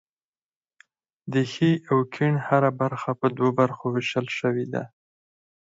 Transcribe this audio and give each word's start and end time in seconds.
د 1.33 1.35
ښي 1.51 1.71
او 1.91 1.97
کیڼ 2.13 2.33
هره 2.47 2.69
برخه 2.81 3.11
په 3.19 3.27
دوو 3.37 3.49
برخو 3.59 3.85
ویشل 3.95 4.27
شوې 4.39 4.65
ده. 4.73 4.83